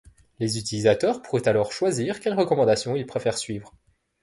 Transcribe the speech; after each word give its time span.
Les 0.39 0.57
utilisateurs 0.57 1.21
pourraient 1.21 1.47
alors 1.47 1.71
choisir 1.71 2.21
quelles 2.21 2.33
recommandations 2.33 2.95
ils 2.95 3.05
préfèrent 3.05 3.37
suivre. 3.37 3.75